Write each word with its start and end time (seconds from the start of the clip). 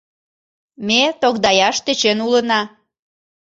Ме 0.87 1.01
тогдаяш 1.21 1.77
тӧчен 1.85 2.17
улына... 2.25 2.61